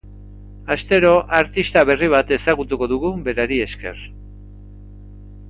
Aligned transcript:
Astero 0.75 1.11
artista 1.41 1.83
berri 1.89 2.09
bat 2.13 2.33
ezagutuko 2.39 2.89
dugu 2.95 3.13
berari 3.29 3.61
esker. 3.67 4.03